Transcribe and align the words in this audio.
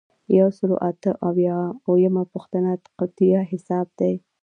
یو 0.39 0.49
سل 0.57 0.69
او 0.73 0.79
اته 0.89 1.11
اویایمه 1.27 2.23
پوښتنه 2.33 2.71
قطعیه 2.99 3.41
حساب 3.51 3.87
دی. 3.99 4.13